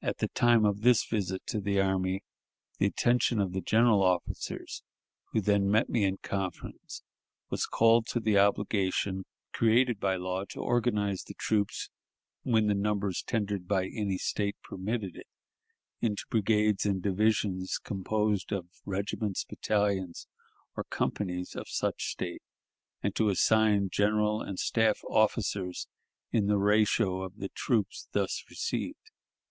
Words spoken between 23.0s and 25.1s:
and to assign general and staff